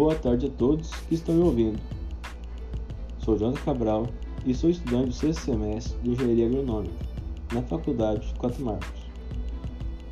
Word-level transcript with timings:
Boa 0.00 0.14
tarde 0.14 0.46
a 0.46 0.50
todos 0.52 0.88
que 1.10 1.14
estão 1.14 1.34
me 1.34 1.42
ouvindo. 1.42 1.78
Sou 3.18 3.36
Jonathan 3.36 3.60
Cabral 3.60 4.06
e 4.46 4.54
sou 4.54 4.70
estudante 4.70 5.08
do 5.08 5.12
sexto 5.12 5.42
semestre 5.42 5.98
de 6.00 6.12
Engenharia 6.12 6.46
Agronômica 6.46 7.04
na 7.52 7.60
Faculdade 7.60 8.32
Quatro 8.38 8.64
Marcos. 8.64 9.02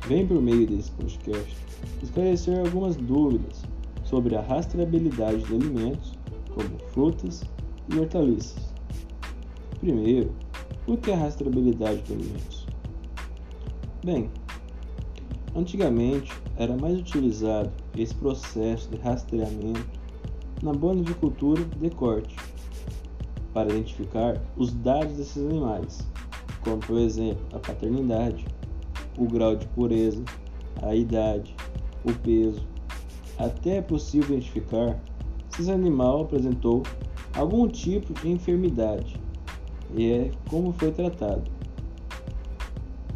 Venho 0.07 0.27
por 0.27 0.39
meio 0.43 0.67
desse 0.67 0.91
podcast 0.91 1.57
esclarecer 2.03 2.59
algumas 2.59 2.97
dúvidas 2.97 3.63
sobre 4.03 4.35
a 4.35 4.41
rastreabilidade 4.41 5.41
de 5.41 5.55
alimentos, 5.55 6.13
como 6.53 6.77
frutas 6.91 7.43
e 7.91 7.97
hortaliças. 7.97 8.71
Primeiro, 9.79 10.31
o 10.85 10.97
que 10.97 11.09
é 11.09 11.15
a 11.15 11.17
rastreabilidade 11.17 12.03
de 12.03 12.13
alimentos? 12.13 12.67
Bem, 14.05 14.29
antigamente 15.55 16.33
era 16.57 16.75
mais 16.77 16.99
utilizado 16.99 17.71
esse 17.97 18.13
processo 18.15 18.89
de 18.89 18.97
rastreamento 18.97 19.99
na 20.61 20.73
bonicultura 20.73 21.63
de 21.63 21.89
corte, 21.89 22.35
para 23.53 23.69
identificar 23.69 24.41
os 24.57 24.71
dados 24.73 25.15
desses 25.15 25.43
animais, 25.43 26.07
como 26.61 26.77
por 26.77 26.97
exemplo 26.97 27.43
a 27.53 27.59
paternidade, 27.59 28.45
o 29.17 29.25
grau 29.25 29.55
de 29.55 29.65
pureza, 29.67 30.23
a 30.81 30.95
idade, 30.95 31.55
o 32.03 32.13
peso. 32.13 32.67
Até 33.37 33.77
é 33.77 33.81
possível 33.81 34.35
identificar 34.35 34.99
se 35.49 35.61
esse 35.61 35.71
animal 35.71 36.21
apresentou 36.21 36.83
algum 37.33 37.67
tipo 37.67 38.13
de 38.13 38.29
enfermidade 38.29 39.19
e 39.95 40.11
é 40.11 40.31
como 40.49 40.73
foi 40.73 40.91
tratado. 40.91 41.49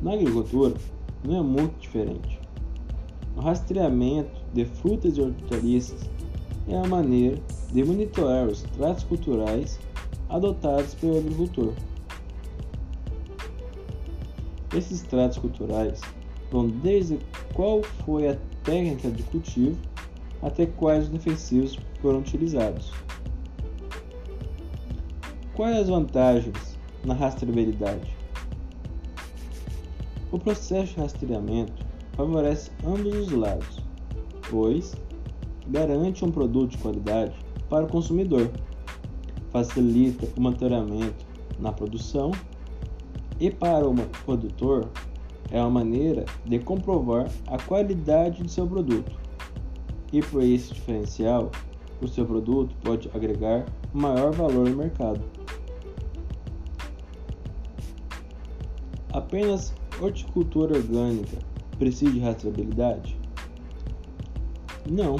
Na 0.02 0.14
agricultura 0.14 0.74
não 1.24 1.38
é 1.38 1.42
muito 1.42 1.80
diferente. 1.80 2.40
O 3.36 3.42
rastreamento 3.42 4.42
de 4.54 4.66
frutas 4.66 5.18
e 5.18 5.22
hortaliças 5.22 6.10
é 6.68 6.78
a 6.78 6.88
maneira 6.88 7.42
de 7.72 7.84
monitorar 7.84 8.48
os 8.48 8.62
tratos 8.62 9.04
culturais 9.04 9.80
adotados 10.30 10.94
pelo 10.96 11.18
agricultor. 11.18 11.74
Esses 14.76 15.02
tratos 15.02 15.38
culturais 15.38 16.02
vão 16.52 16.68
desde 16.68 17.20
qual 17.54 17.84
foi 18.06 18.28
a 18.28 18.38
técnica 18.64 19.10
de 19.10 19.24
cultivo 19.24 19.78
até 20.42 20.66
quais 20.66 21.06
os 21.06 21.10
defensivos 21.10 21.78
foram 22.02 22.20
utilizados. 22.20 22.92
Quais 25.54 25.78
as 25.78 25.88
vantagens 25.88 26.78
na 27.06 27.14
rastreabilidade? 27.14 28.23
O 30.34 30.40
processo 30.40 30.96
de 30.96 31.00
rastreamento 31.00 31.86
favorece 32.14 32.72
ambos 32.84 33.14
os 33.14 33.32
lados, 33.32 33.80
pois 34.50 34.96
garante 35.68 36.26
um 36.26 36.32
produto 36.32 36.72
de 36.72 36.80
qualidade 36.80 37.36
para 37.70 37.86
o 37.86 37.88
consumidor, 37.88 38.50
facilita 39.52 40.28
o 40.36 40.42
monitoramento 40.42 41.24
na 41.60 41.72
produção 41.72 42.32
e 43.40 43.52
para 43.52 43.88
o 43.88 43.94
produtor 44.26 44.90
é 45.52 45.62
uma 45.62 45.70
maneira 45.70 46.26
de 46.46 46.58
comprovar 46.58 47.30
a 47.46 47.60
qualidade 47.60 48.42
de 48.42 48.52
seu 48.52 48.66
produto. 48.66 49.16
E 50.12 50.20
por 50.20 50.42
esse 50.42 50.74
diferencial, 50.74 51.52
o 52.02 52.08
seu 52.08 52.26
produto 52.26 52.76
pode 52.84 53.08
agregar 53.14 53.66
maior 53.94 54.32
valor 54.32 54.68
no 54.68 54.78
mercado. 54.78 55.22
Apenas 59.12 59.72
horticultura 60.02 60.76
orgânica 60.78 61.38
precisa 61.78 62.12
de 62.12 62.20
rastreabilidade? 62.20 63.18
Não. 64.90 65.18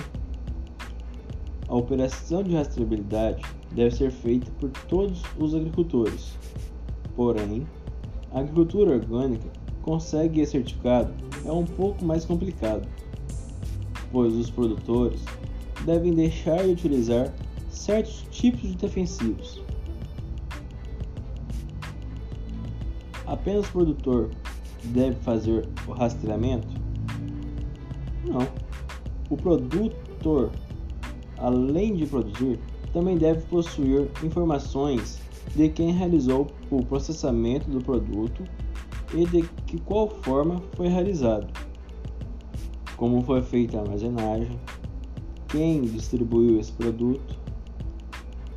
A 1.68 1.76
operação 1.76 2.44
de 2.44 2.56
rastreabilidade 2.56 3.44
deve 3.72 3.96
ser 3.96 4.12
feita 4.12 4.52
por 4.60 4.70
todos 4.88 5.22
os 5.40 5.56
agricultores. 5.56 6.38
Porém, 7.16 7.66
a 8.32 8.40
agricultura 8.40 8.92
orgânica 8.92 9.48
consegue 9.82 10.42
esse 10.42 10.54
certificado 10.54 11.14
é 11.46 11.52
um 11.52 11.66
pouco 11.66 12.04
mais 12.06 12.26
complicado, 12.26 12.88
pois 14.12 14.34
os 14.34 14.50
produtores 14.50 15.24
devem 15.86 16.14
deixar 16.14 16.64
de 16.64 16.72
utilizar 16.72 17.34
certos 17.70 18.26
tipos 18.32 18.62
de 18.62 18.76
defensivos. 18.76 19.62
Apenas 23.26 23.68
o 23.68 23.72
produtor 23.72 24.30
deve 24.86 25.16
fazer 25.18 25.68
o 25.88 25.92
rastreamento? 25.92 26.68
Não. 28.26 28.48
O 29.30 29.38
produtor, 29.38 30.52
além 31.38 31.96
de 31.96 32.06
produzir, 32.06 32.60
também 32.94 33.18
deve 33.18 33.42
possuir 33.48 34.10
informações 34.24 35.20
de 35.56 35.70
quem 35.70 35.92
realizou 35.92 36.48
o 36.70 36.84
processamento 36.86 37.70
do 37.70 37.84
produto 37.84 38.44
e 39.14 39.26
de 39.26 39.44
que 39.66 39.80
qual 39.82 40.10
forma 40.10 40.62
foi 40.74 40.88
realizado, 40.88 41.48
como 42.98 43.22
foi 43.24 43.42
feita 43.42 43.78
a 43.78 43.82
armazenagem, 43.82 44.60
quem 45.48 45.82
distribuiu 45.82 46.60
esse 46.60 46.72
produto, 46.72 47.38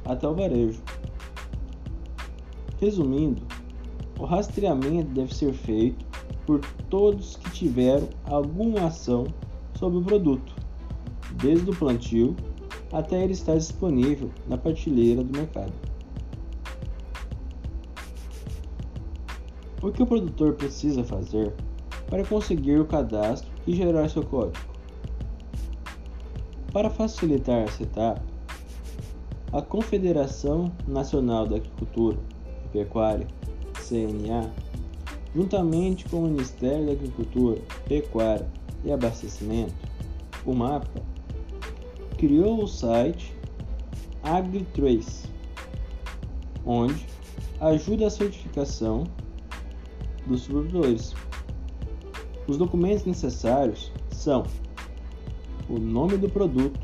até 0.05 0.27
o 0.27 0.35
varejo. 0.35 0.81
Resumindo, 2.81 3.43
o 4.19 4.25
rastreamento 4.25 5.11
deve 5.13 5.35
ser 5.35 5.53
feito 5.53 6.05
por 6.47 6.61
todos 6.89 7.37
que 7.37 7.51
tiveram 7.51 8.09
alguma 8.25 8.87
ação 8.87 9.27
sobre 9.75 9.99
o 9.99 10.03
produto, 10.03 10.55
desde 11.35 11.71
o 11.71 11.77
plantio 11.77 12.35
até 12.93 13.23
ele 13.23 13.33
estar 13.33 13.57
disponível 13.57 14.31
na 14.49 14.57
prateleira 14.57 15.23
do 15.23 15.37
mercado. 15.37 15.73
O 19.83 19.91
que 19.91 20.03
o 20.03 20.07
produtor 20.07 20.55
precisa 20.55 21.05
fazer 21.05 21.53
para 22.09 22.25
conseguir 22.25 22.79
o 22.81 22.87
cadastro 22.87 23.51
e 23.67 23.75
gerar 23.75 24.09
seu 24.09 24.23
código? 24.23 24.65
Para 26.73 26.89
facilitar 26.89 27.63
essa 27.63 27.83
etapa, 27.83 28.23
a 29.53 29.63
Confederação 29.63 30.73
Nacional 30.87 31.47
da 31.47 31.57
Agricultura 31.57 32.19
e 32.65 32.69
Pecuária, 32.69 33.27
CNA, 33.89 34.51
juntamente 35.35 36.09
com 36.09 36.19
o 36.19 36.29
Ministério 36.29 36.87
da 36.87 36.93
Agricultura, 36.93 37.61
Pecuária 37.87 38.49
e 38.85 38.91
Abastecimento, 38.91 39.75
o 40.45 40.55
MAPA, 40.55 41.03
criou 42.17 42.65
o 42.65 42.67
site 42.67 43.33
AgriTrace, 44.23 45.29
onde 46.65 47.07
ajuda 47.61 48.07
a 48.07 48.11
certificação 48.11 49.05
dos 50.27 50.47
produtores. 50.47 51.15
Os 52.47 52.57
documentos 52.57 53.05
necessários 53.05 53.93
são 54.11 54.45
o 55.69 55.79
nome 55.79 56.17
do 56.17 56.29
produto, 56.29 56.81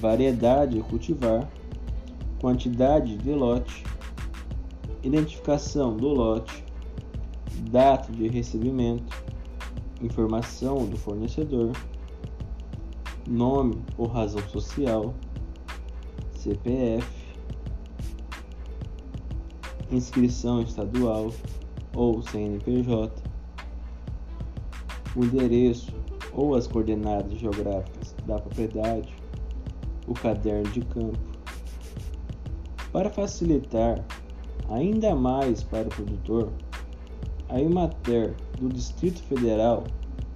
variedade 0.00 0.78
a 0.78 0.82
cultivar, 0.82 1.48
quantidade 2.40 3.16
de 3.16 3.30
lote, 3.30 3.84
identificação 5.06 5.96
do 5.96 6.08
lote, 6.08 6.64
data 7.70 8.10
de 8.12 8.26
recebimento, 8.28 9.16
informação 10.02 10.84
do 10.84 10.96
fornecedor, 10.96 11.70
nome 13.26 13.84
ou 13.96 14.08
razão 14.08 14.46
social, 14.48 15.14
CPF, 16.32 17.06
inscrição 19.90 20.60
estadual 20.60 21.30
ou 21.94 22.20
CNPJ, 22.22 23.22
o 25.14 25.24
endereço 25.24 25.94
ou 26.32 26.54
as 26.56 26.66
coordenadas 26.66 27.38
geográficas 27.38 28.14
da 28.26 28.38
propriedade, 28.40 29.14
o 30.06 30.14
caderno 30.14 30.70
de 30.72 30.80
campo. 30.80 31.36
Para 32.92 33.08
facilitar 33.08 34.04
ainda 34.68 35.14
mais 35.14 35.62
para 35.62 35.88
o 35.88 35.90
produtor, 35.90 36.52
a 37.48 37.60
Imater 37.60 38.34
do 38.58 38.68
Distrito 38.68 39.22
Federal 39.22 39.84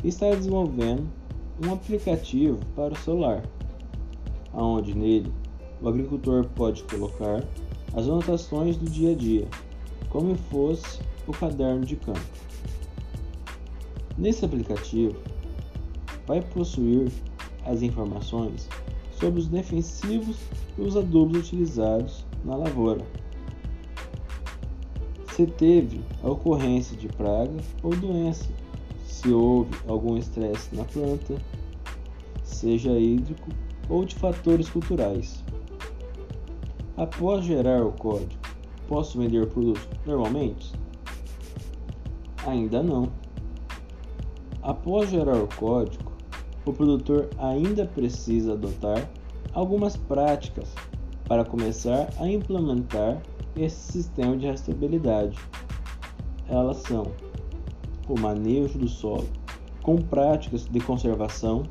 está 0.05 0.31
desenvolvendo 0.31 1.07
um 1.65 1.73
aplicativo 1.73 2.59
para 2.75 2.95
o 2.95 2.99
celular, 2.99 3.43
onde 4.55 4.95
nele 4.95 5.33
o 5.83 5.89
agricultor 5.89 6.47
pode 6.55 6.83
colocar 6.85 7.45
as 7.95 8.07
anotações 8.07 8.77
do 8.77 8.89
dia 8.89 9.13
a 9.13 9.15
dia, 9.15 9.49
como 10.09 10.37
se 10.37 10.43
fosse 10.45 11.01
o 11.27 11.33
caderno 11.33 11.85
de 11.85 11.97
campo. 11.97 12.21
Nesse 14.17 14.45
aplicativo, 14.45 15.17
vai 16.27 16.41
possuir 16.41 17.11
as 17.65 17.83
informações 17.83 18.69
sobre 19.13 19.41
os 19.41 19.49
defensivos 19.49 20.37
e 20.79 20.83
os 20.83 20.97
adubos 20.97 21.39
utilizados 21.39 22.25
na 22.45 22.57
lavoura. 22.57 23.05
Se 25.41 25.47
teve 25.47 26.03
a 26.23 26.29
ocorrência 26.29 26.95
de 26.95 27.09
praga 27.09 27.57
ou 27.83 27.97
doença, 27.97 28.45
se 29.07 29.33
houve 29.33 29.75
algum 29.89 30.19
estresse 30.19 30.77
na 30.77 30.85
planta, 30.85 31.35
seja 32.43 32.91
hídrico 32.91 33.49
ou 33.89 34.05
de 34.05 34.17
fatores 34.17 34.69
culturais. 34.69 35.43
Após 36.95 37.47
gerar 37.47 37.83
o 37.83 37.93
código, 37.93 38.39
posso 38.87 39.19
vender 39.19 39.47
produtos 39.47 39.89
normalmente? 40.05 40.75
Ainda 42.47 42.83
não. 42.83 43.11
Após 44.61 45.09
gerar 45.09 45.43
o 45.43 45.49
código, 45.57 46.13
o 46.67 46.73
produtor 46.75 47.31
ainda 47.39 47.87
precisa 47.87 48.53
adotar 48.53 49.11
algumas 49.55 49.97
práticas 49.97 50.71
para 51.31 51.45
começar 51.45 52.11
a 52.19 52.29
implementar 52.29 53.23
esse 53.55 53.93
sistema 53.93 54.37
de 54.37 54.49
rastreabilidade. 54.49 55.39
Elas 56.49 56.79
são 56.79 57.13
o 58.09 58.19
manejo 58.19 58.77
do 58.77 58.89
solo 58.89 59.29
com 59.81 59.97
práticas 59.97 60.65
de 60.65 60.81
conservação, 60.81 61.63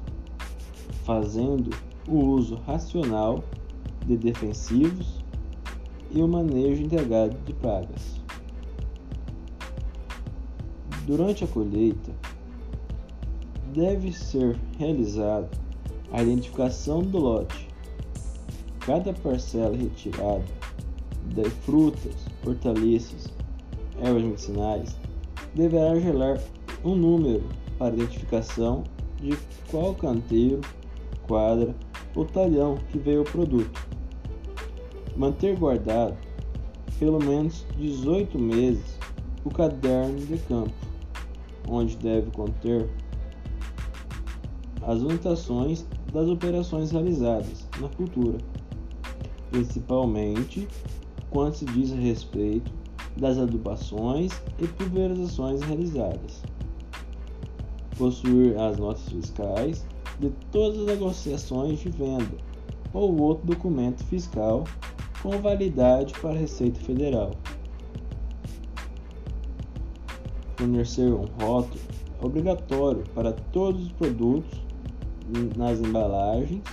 fazendo 1.04 1.76
o 2.08 2.16
uso 2.16 2.56
racional 2.66 3.44
de 4.06 4.16
defensivos 4.16 5.22
e 6.10 6.22
o 6.22 6.28
manejo 6.30 6.82
integrado 6.82 7.38
de 7.46 7.52
pragas. 7.52 8.22
Durante 11.06 11.44
a 11.44 11.48
colheita, 11.48 12.14
deve 13.74 14.14
ser 14.14 14.58
realizada 14.78 15.50
a 16.14 16.24
identificação 16.24 17.02
do 17.02 17.18
lote. 17.18 17.69
Cada 18.90 19.14
parcela 19.14 19.78
retirada 19.78 20.44
de 21.26 21.48
frutas, 21.48 22.26
hortaliças, 22.44 23.32
ervas 24.02 24.24
medicinais 24.24 24.98
deverá 25.54 26.00
gerar 26.00 26.42
um 26.84 26.96
número 26.96 27.44
para 27.78 27.94
identificação 27.94 28.84
de 29.22 29.38
qual 29.70 29.94
canteiro, 29.94 30.62
quadra 31.28 31.76
ou 32.16 32.26
talhão 32.26 32.80
que 32.92 32.98
veio 32.98 33.22
o 33.22 33.26
produto. 33.26 33.80
Manter 35.16 35.56
guardado 35.56 36.18
pelo 36.98 37.20
menos 37.24 37.68
18 37.78 38.40
meses 38.40 38.98
o 39.46 39.52
caderno 39.52 40.18
de 40.18 40.40
campo, 40.40 40.74
onde 41.68 41.96
deve 41.98 42.32
conter 42.32 42.90
as 44.82 45.00
anotações 45.00 45.86
das 46.12 46.28
operações 46.28 46.90
realizadas 46.90 47.68
na 47.80 47.88
cultura, 47.90 48.40
principalmente 49.52 50.68
quando 51.30 51.56
se 51.56 51.66
diz 51.66 51.92
a 51.92 51.96
respeito 51.96 52.72
das 53.18 53.38
adubações 53.38 54.32
e 54.60 54.68
pulverizações 54.68 55.62
realizadas. 55.62 56.42
Possuir 57.98 58.58
as 58.58 58.78
notas 58.78 59.08
fiscais 59.10 59.86
de 60.20 60.30
todas 60.52 60.80
as 60.80 60.86
negociações 60.86 61.80
de 61.80 61.90
venda 61.90 62.38
ou 62.94 63.20
outro 63.22 63.48
documento 63.48 64.04
fiscal 64.06 64.64
com 65.22 65.40
validade 65.42 66.14
para 66.22 66.32
a 66.32 66.38
Receita 66.38 66.80
Federal. 66.80 67.32
Fornecer 70.58 71.14
um 71.14 71.26
rótulo 71.42 71.80
obrigatório 72.22 73.04
para 73.14 73.32
todos 73.32 73.84
os 73.84 73.92
produtos 73.94 74.60
nas 75.56 75.80
embalagens 75.80 76.64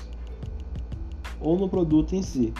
ou 1.41 1.59
no 1.59 1.69
produto 1.69 2.15
em 2.15 2.23
si, 2.23 2.53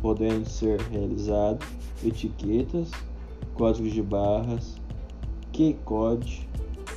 podendo 0.00 0.48
ser 0.48 0.80
realizado 0.80 1.64
etiquetas, 2.04 2.90
códigos 3.54 3.92
de 3.92 4.02
barras, 4.02 4.76
Q-Code 5.52 6.48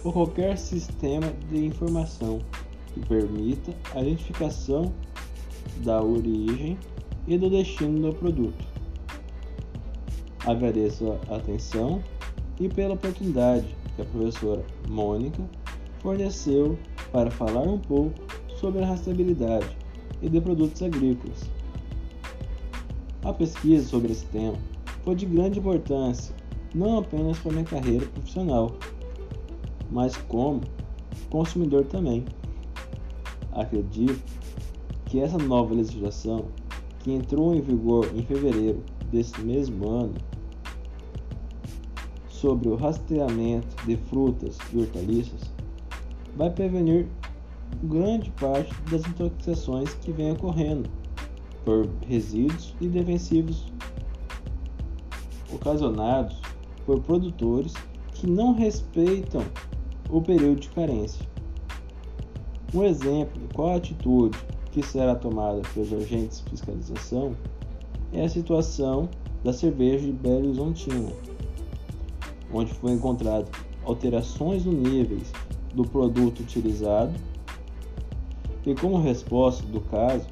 ou 0.04 0.14
qualquer 0.14 0.58
sistema 0.58 1.32
de 1.50 1.66
informação 1.66 2.40
que 2.94 3.00
permita 3.02 3.74
a 3.96 4.02
identificação 4.02 4.94
da 5.84 6.02
origem 6.02 6.78
e 7.28 7.38
do 7.38 7.50
destino 7.50 8.12
do 8.12 8.16
produto. 8.16 8.66
Agradeço 10.46 11.18
a 11.30 11.36
atenção 11.36 12.04
e 12.60 12.68
pela 12.68 12.96
oportunidade 12.96 13.76
que 13.96 14.02
a 14.02 14.06
professora 14.06 14.66
Mônica 14.90 15.44
forneceu 16.00 16.78
para 17.12 17.30
falar 17.30 17.62
um 17.62 17.78
pouco 17.78 18.14
sobre 18.56 18.84
a 18.84 18.88
rastreabilidade 18.88 19.78
e 20.22 20.30
de 20.30 20.40
produtos 20.40 20.82
agrícolas. 20.82 21.50
A 23.24 23.34
pesquisa 23.34 23.88
sobre 23.88 24.12
esse 24.12 24.26
tema 24.28 24.58
foi 25.04 25.16
de 25.16 25.26
grande 25.26 25.60
importância, 25.60 26.36
não 26.74 27.00
apenas 27.00 27.38
para 27.40 27.52
minha 27.52 27.64
carreira 27.64 28.06
profissional, 28.08 28.72
mas 29.92 30.16
como 30.18 30.62
consumidor 31.30 31.86
também. 31.86 32.26
Acredito 33.52 34.22
que 35.06 35.20
essa 35.20 35.38
nova 35.38 35.74
legislação, 35.74 36.46
que 37.00 37.12
entrou 37.12 37.54
em 37.54 37.62
vigor 37.62 38.10
em 38.16 38.24
fevereiro 38.24 38.84
deste 39.12 39.42
mesmo 39.42 39.90
ano, 39.90 40.14
sobre 42.30 42.70
o 42.70 42.76
rastreamento 42.76 43.86
de 43.86 43.98
frutas 43.98 44.58
e 44.74 44.80
hortaliças, 44.80 45.52
vai 46.36 46.50
prevenir 46.50 47.08
grande 47.84 48.30
parte 48.32 48.74
das 48.90 49.06
intoxicações 49.06 49.94
que 49.96 50.12
vem 50.12 50.32
ocorrendo 50.32 50.90
por 51.66 51.88
resíduos 52.08 52.76
e 52.80 52.88
defensivos 52.88 53.72
ocasionados 55.54 56.40
por 56.86 57.02
produtores 57.02 57.74
que 58.14 58.28
não 58.28 58.54
respeitam 58.54 59.44
o 60.10 60.22
período 60.22 60.62
de 60.62 60.70
carência. 60.70 61.26
Um 62.74 62.84
exemplo 62.84 63.40
de 63.42 63.54
qual 63.54 63.76
atitude 63.76 64.38
que 64.72 64.82
será 64.82 65.16
tomada 65.16 65.62
pelos 65.74 65.92
agentes 65.92 66.42
de 66.44 66.52
fiscalização 66.52 67.36
é 68.14 68.24
a 68.24 68.30
situação 68.30 69.10
da 69.44 69.52
cerveja 69.52 70.06
de 70.06 70.14
Belo 70.14 70.48
Horizontina, 70.48 71.12
onde 72.54 72.74
foi 72.74 72.92
encontrado 72.92 73.50
alterações 73.84 74.66
no 74.66 74.72
níveis 74.72 75.32
do 75.74 75.84
produto 75.84 76.42
utilizado 76.42 77.14
e 78.66 78.76
como 78.76 79.02
resposta 79.02 79.66
do 79.68 79.82
caso 79.82 80.28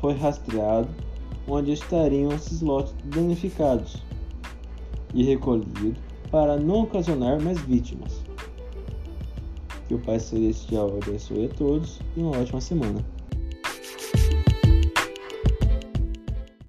foi 0.00 0.14
rastreado 0.14 0.88
onde 1.46 1.72
estariam 1.72 2.32
esses 2.32 2.60
lotes 2.60 2.94
danificados 3.04 4.02
e 5.14 5.24
recolhido 5.24 5.94
para 6.30 6.56
não 6.56 6.82
ocasionar 6.82 7.40
mais 7.42 7.60
vítimas. 7.60 8.22
Que 9.88 9.94
o 9.94 9.98
Pai 9.98 10.20
Celestial 10.20 10.96
abençoe 11.02 11.46
a 11.46 11.48
todos 11.48 12.00
e 12.16 12.20
uma 12.20 12.38
ótima 12.38 12.60
semana. 12.60 13.04